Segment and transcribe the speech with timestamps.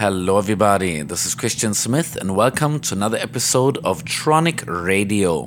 [0.00, 1.02] Hello, everybody.
[1.02, 5.46] This is Christian Smith, and welcome to another episode of Tronic Radio.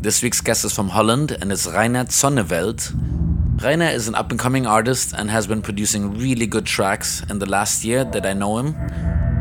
[0.00, 3.60] This week's guest is from Holland and is Rainer Zonneveld.
[3.60, 7.40] Rainer is an up and coming artist and has been producing really good tracks in
[7.40, 8.76] the last year that I know him.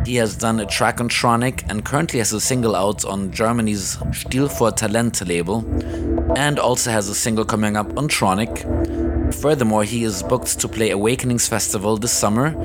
[0.03, 3.99] He has done a track on Tronic and currently has a single out on Germany's
[4.13, 5.63] Stil vor Talent label,
[6.35, 8.65] and also has a single coming up on Tronic.
[9.31, 12.55] Furthermore, he is booked to play Awakenings Festival this summer,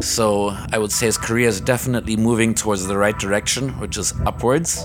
[0.00, 4.14] so I would say his career is definitely moving towards the right direction, which is
[4.24, 4.84] upwards.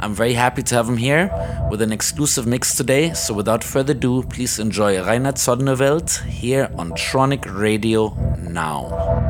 [0.00, 1.30] I'm very happy to have him here
[1.70, 6.92] with an exclusive mix today, so without further ado, please enjoy Reinhard Zonneveld here on
[6.92, 9.28] Tronic Radio now.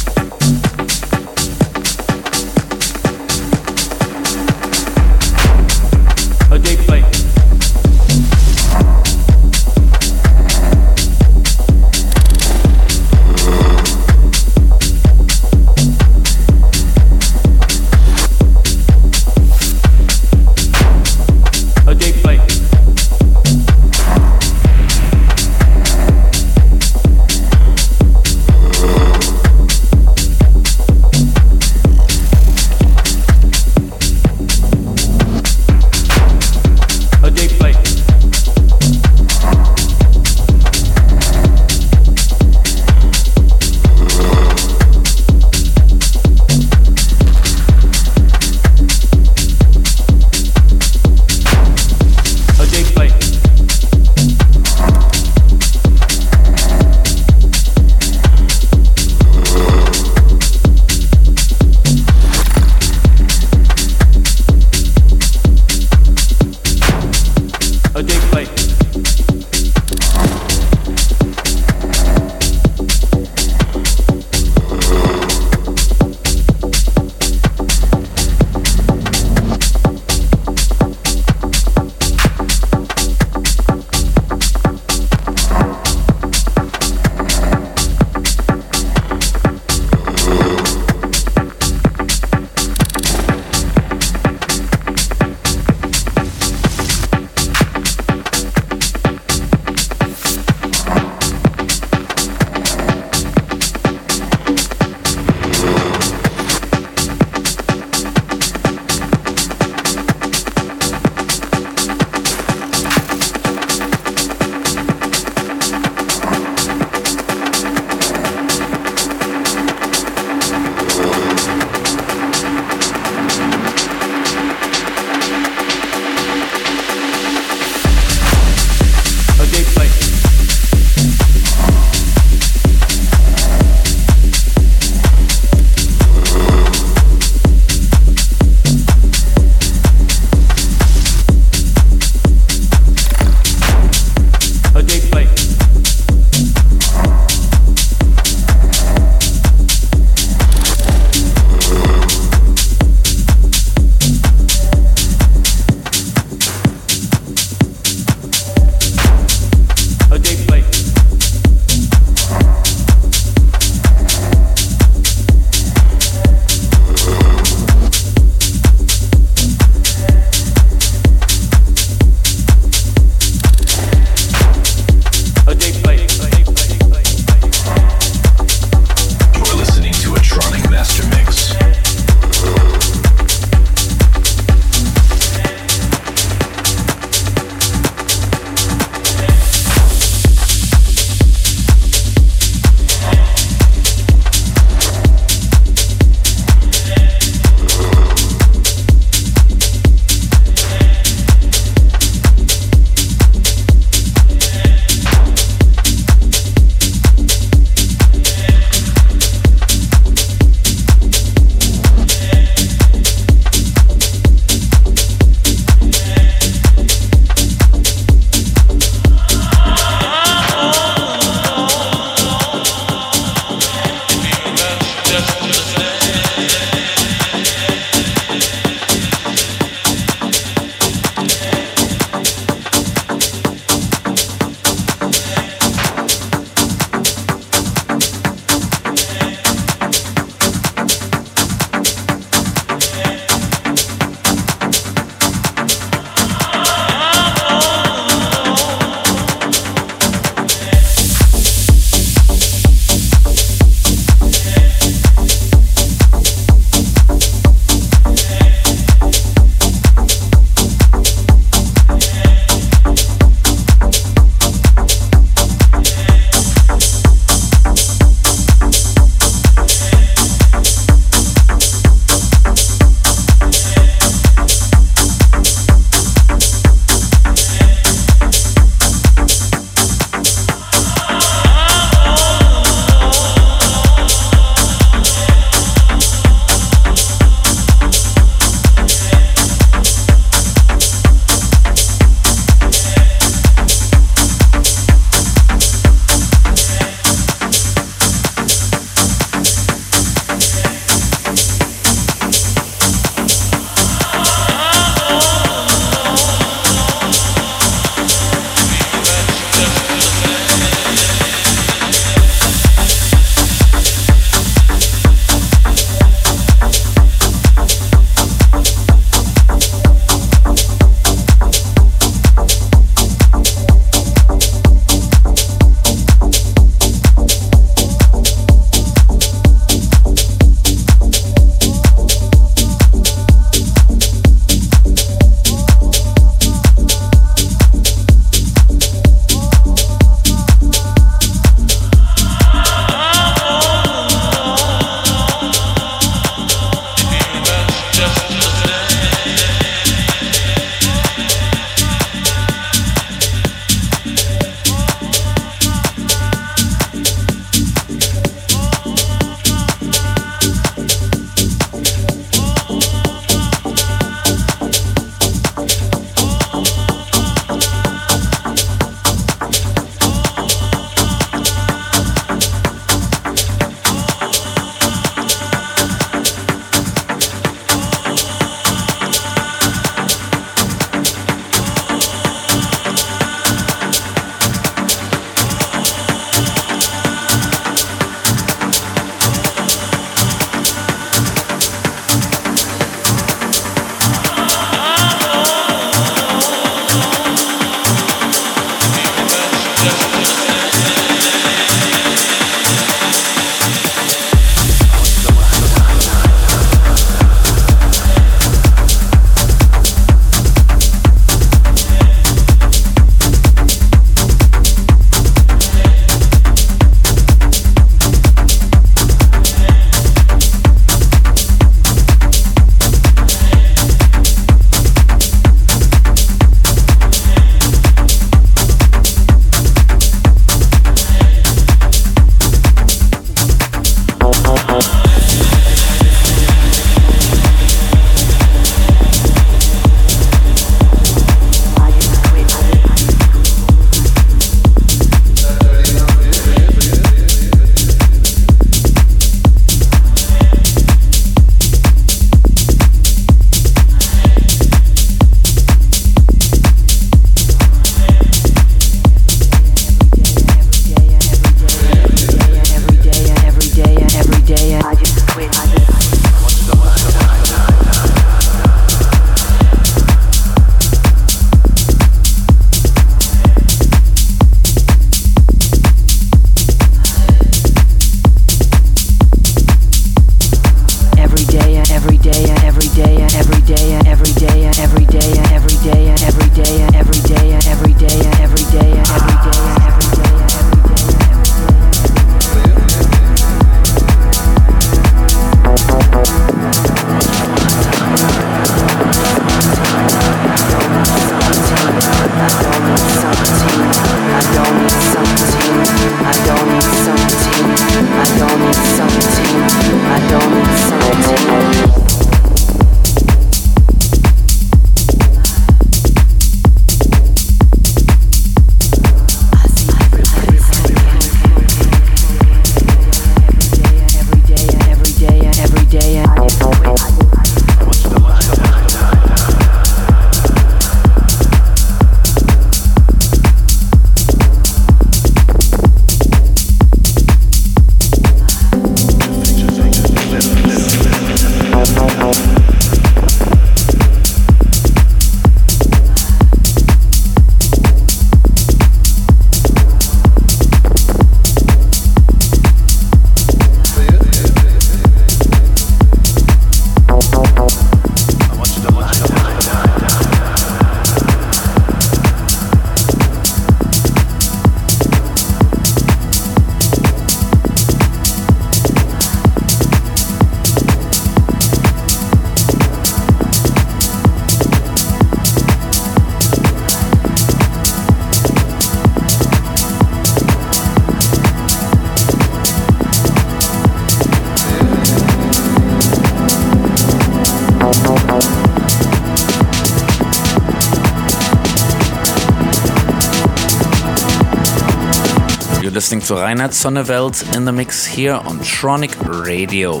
[596.30, 600.00] To Reinhard Zonneveld in the mix here on Tronic Radio.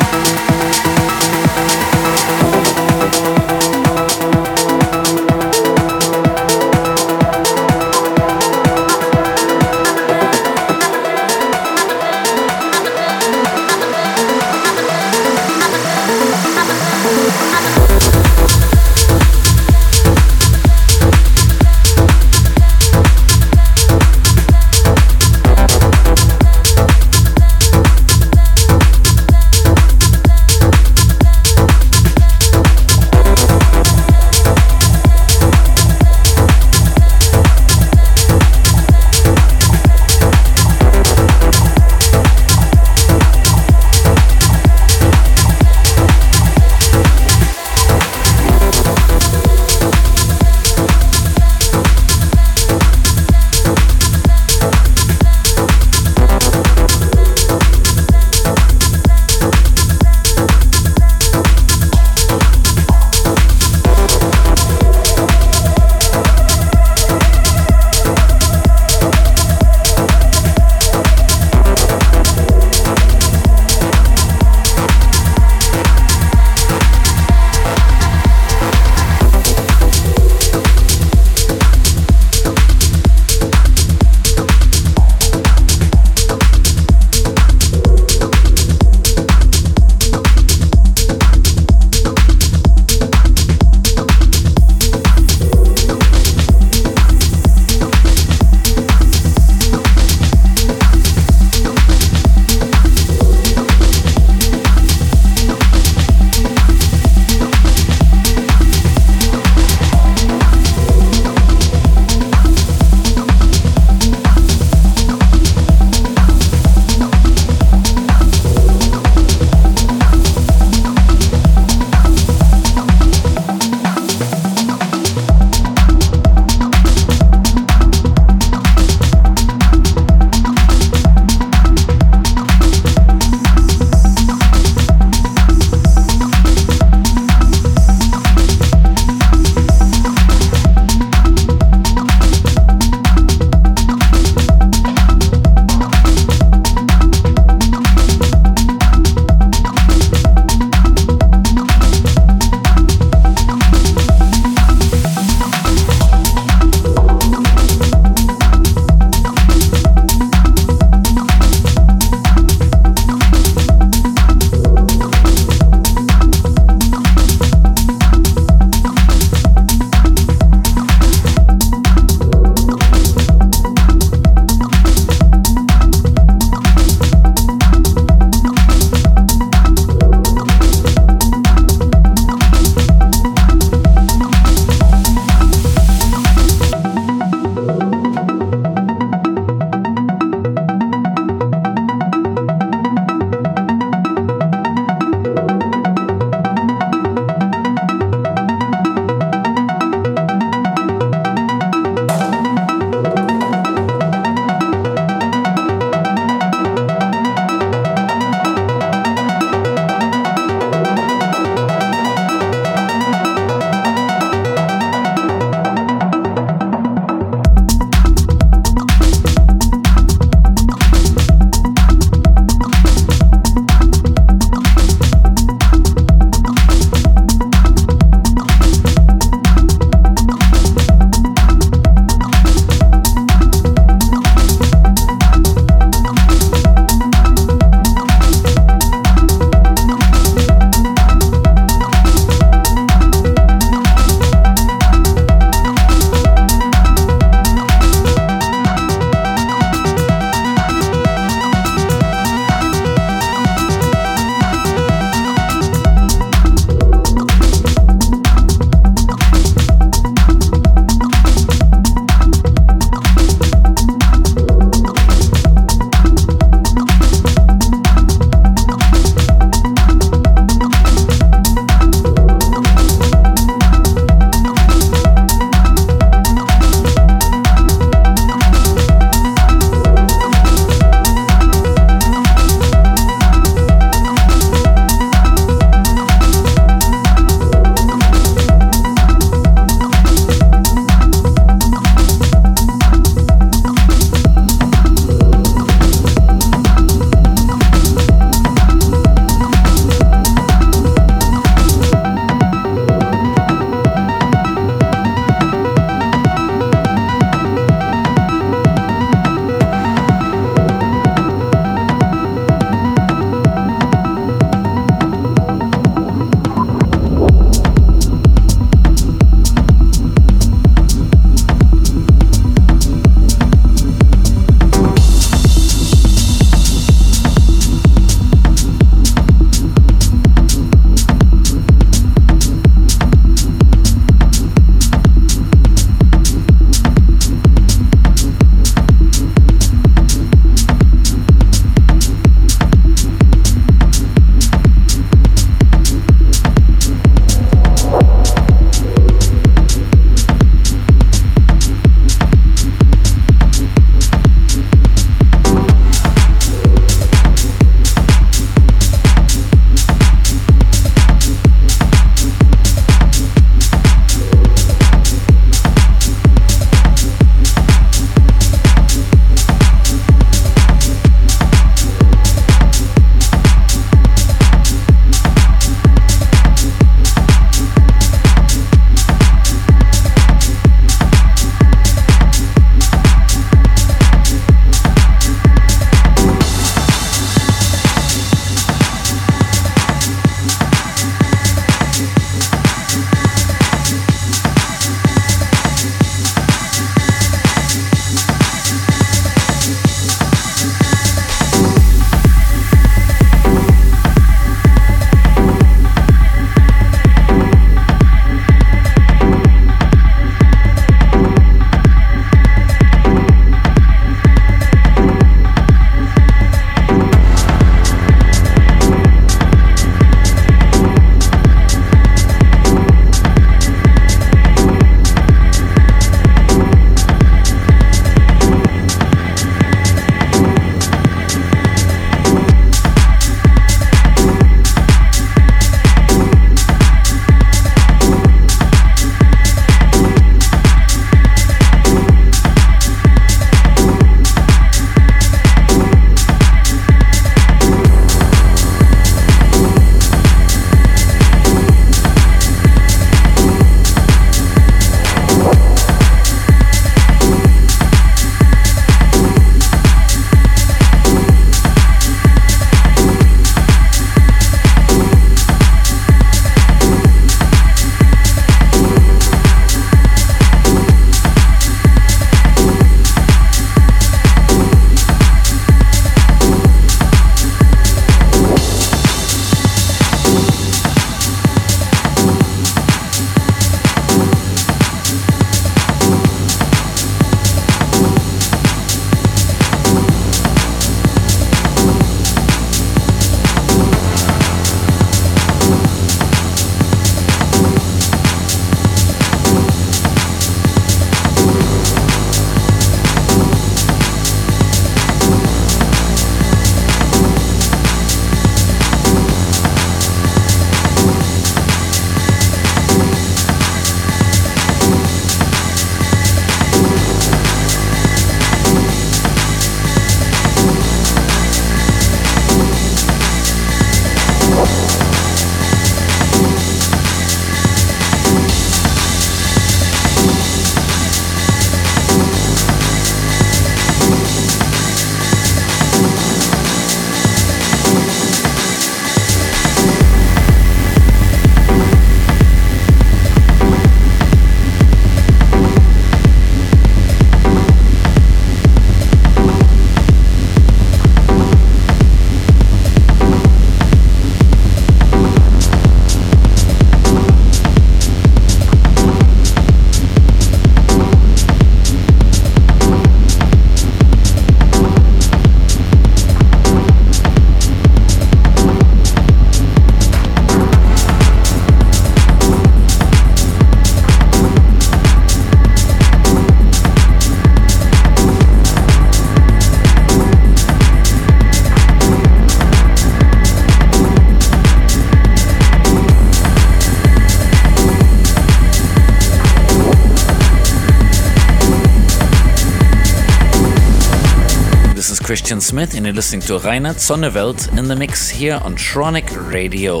[595.36, 600.00] Christian Smith, and you're listening to Reinier Zonneveld in the mix here on Tronic Radio.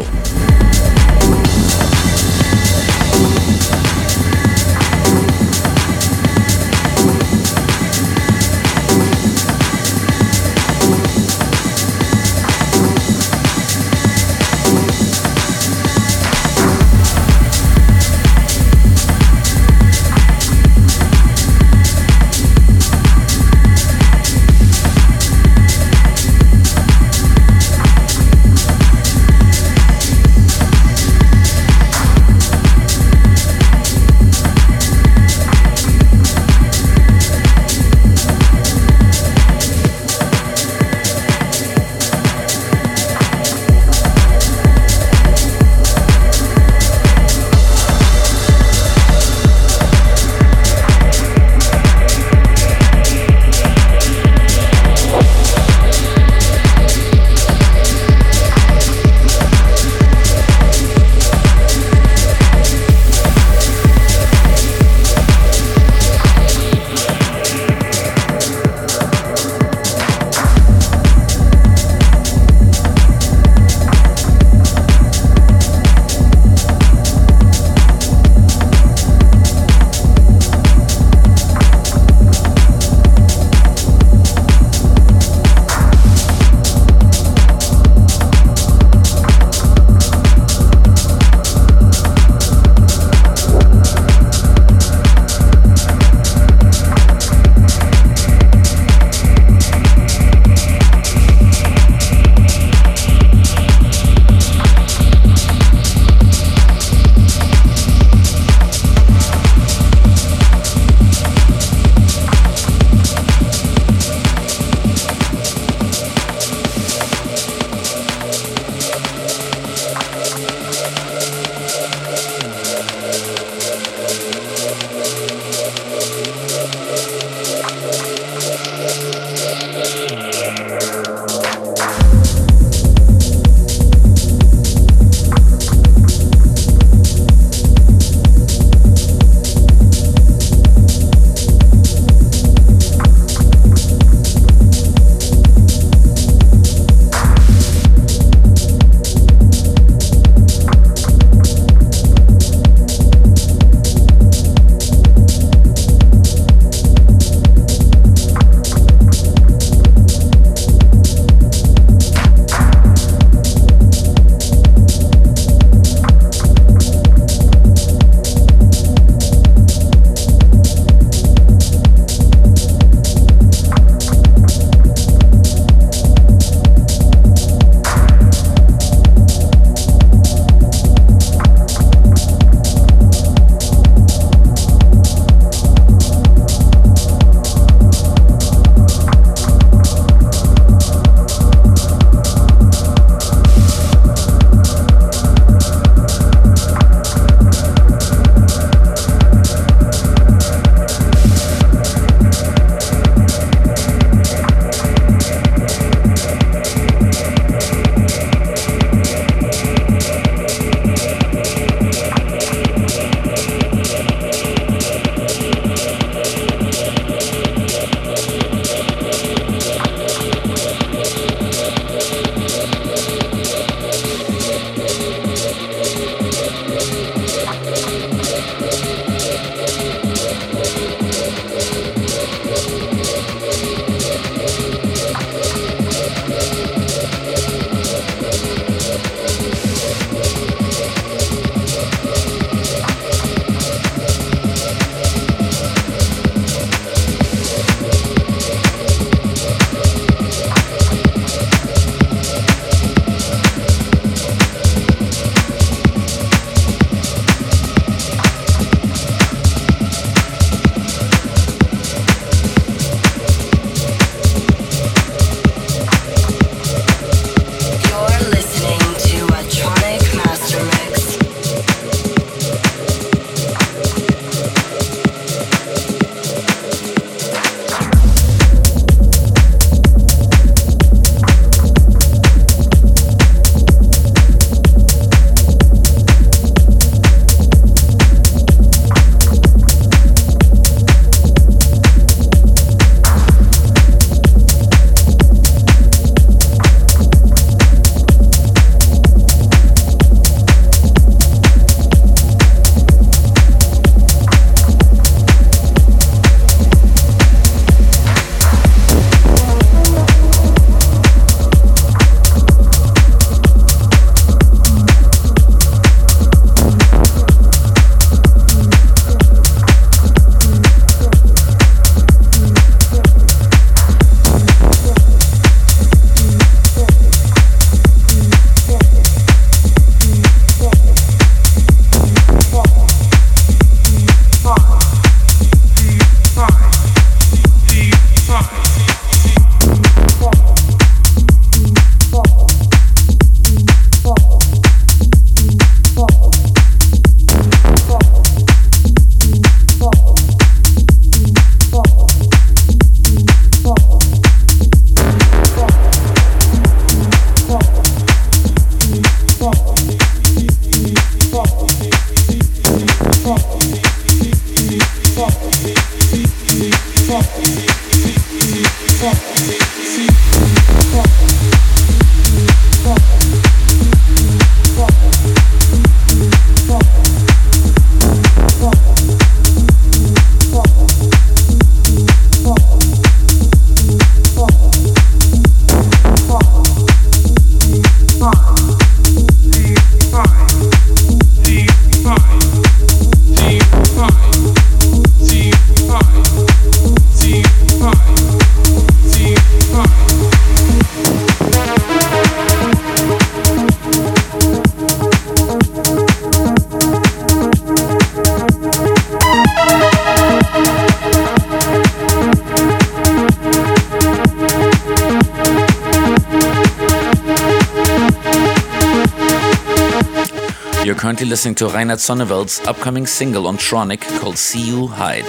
[421.26, 425.24] Currently listening to Reinier Zonneveld's upcoming single on Tronic called See You Hide.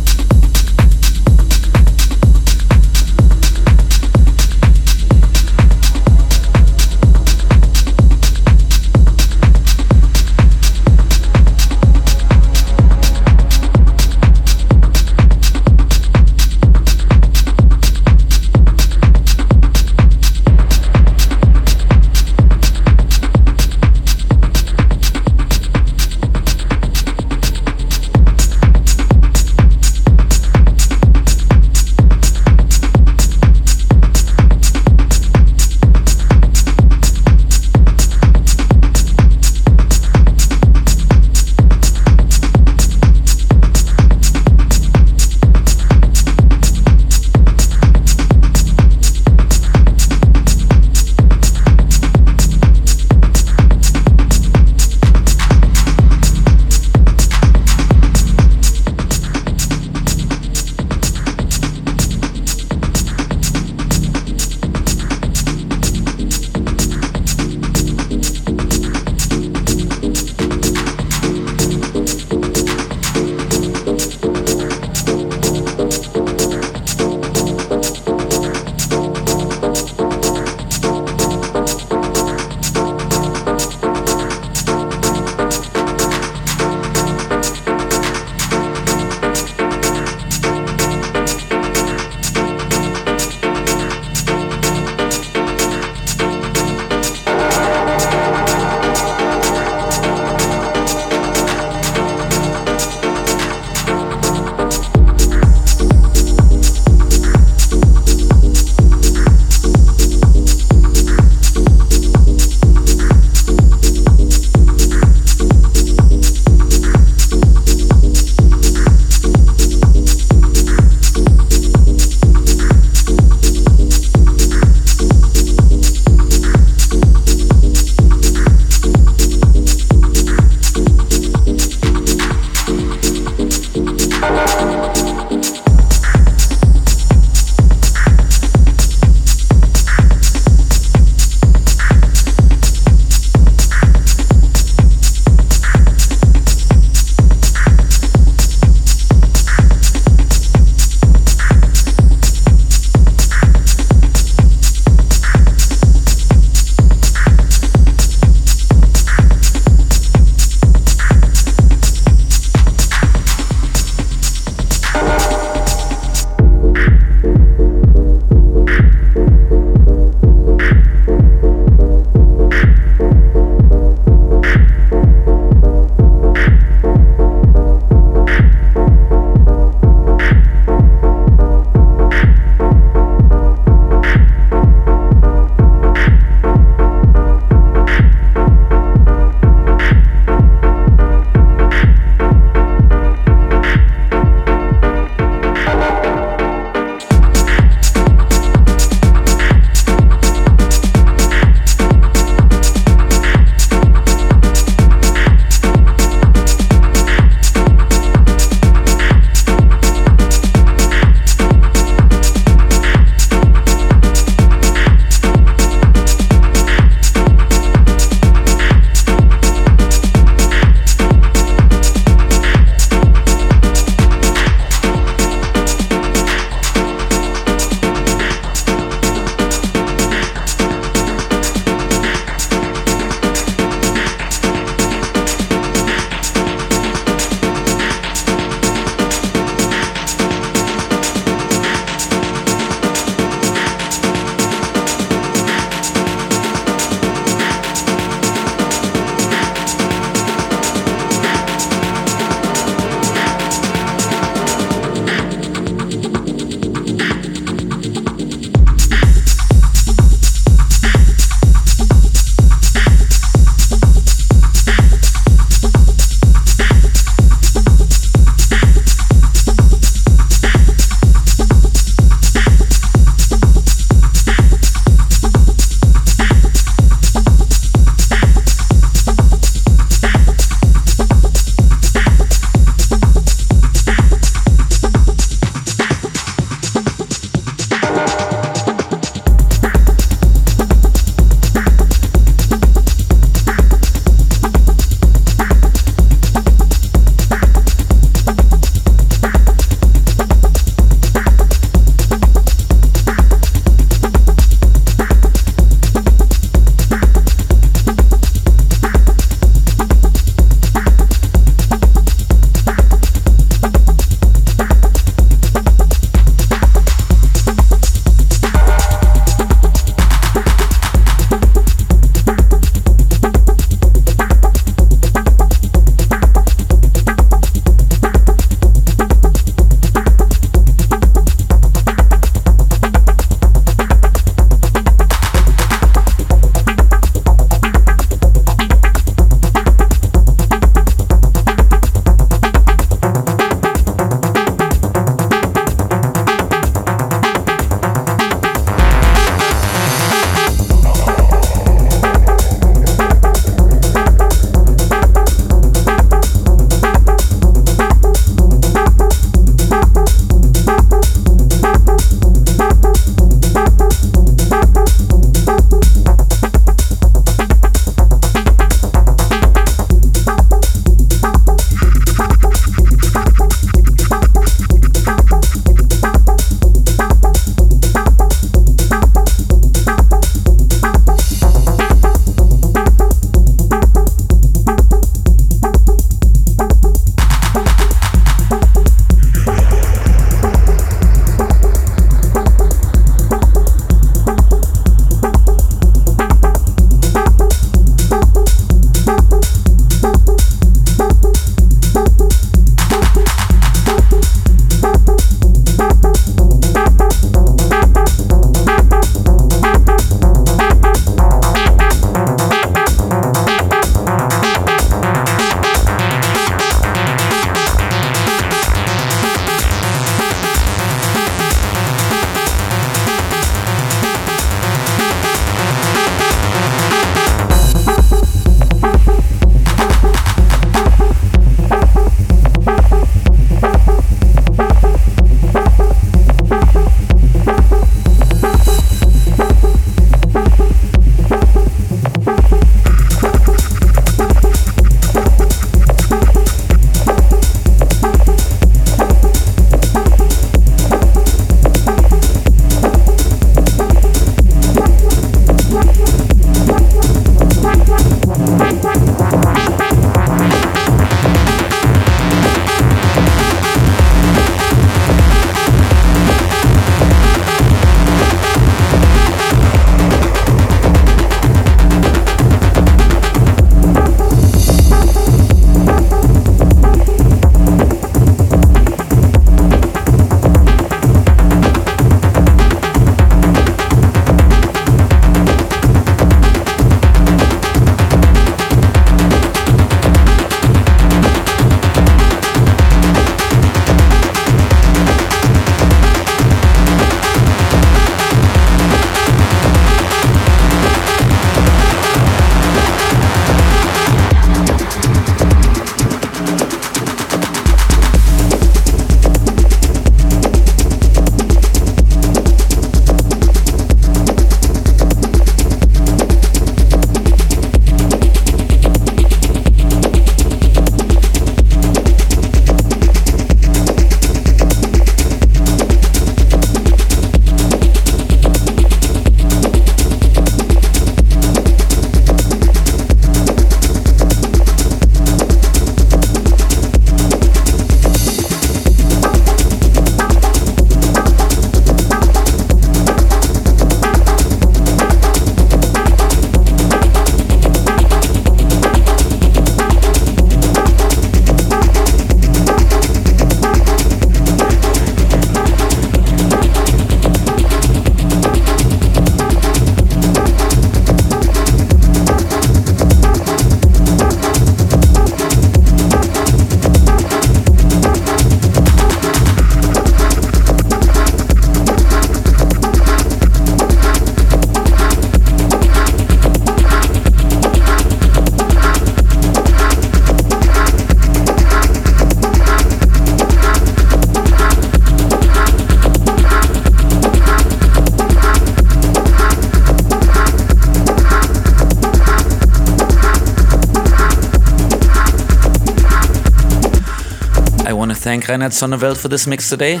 [598.56, 600.00] Reinier Zonneveld for this mix today.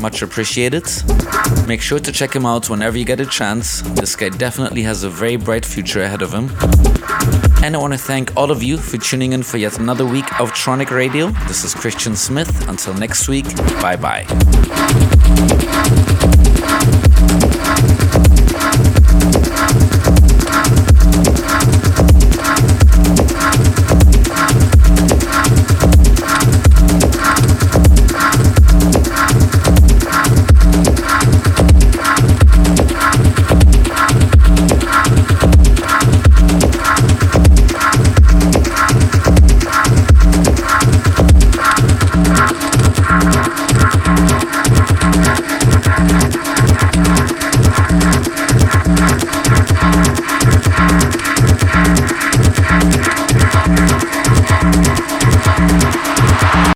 [0.00, 0.84] Much appreciated.
[1.68, 3.82] Make sure to check him out whenever you get a chance.
[3.94, 6.50] This guy definitely has a very bright future ahead of him.
[7.62, 10.40] And I want to thank all of you for tuning in for yet another week
[10.40, 11.28] of Tronic Radio.
[11.46, 12.68] This is Christian Smith.
[12.68, 13.46] Until next week,
[13.80, 14.26] bye bye.